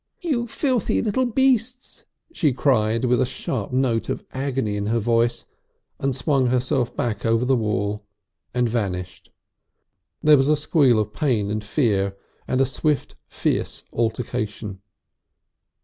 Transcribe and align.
"You 0.21 0.47
filthy 0.47 0.99
little 0.99 1.27
Beasts!" 1.27 2.07
she 2.31 2.53
cried 2.53 3.05
with 3.05 3.21
a 3.21 3.25
sharp 3.27 3.71
note 3.71 4.09
of 4.09 4.25
agony 4.31 4.75
in 4.75 4.87
her 4.87 4.97
voice, 4.97 5.45
and 5.99 6.15
swung 6.15 6.47
herself 6.47 6.97
back 6.97 7.23
over 7.23 7.45
the 7.45 7.55
wall 7.55 8.03
and 8.51 8.67
vanished. 8.67 9.29
There 10.23 10.37
was 10.37 10.49
a 10.49 10.55
squeal 10.55 10.97
of 10.97 11.13
pain 11.13 11.51
and 11.51 11.63
fear, 11.63 12.17
and 12.47 12.59
a 12.59 12.65
swift, 12.65 13.13
fierce 13.27 13.83
altercation. 13.93 14.81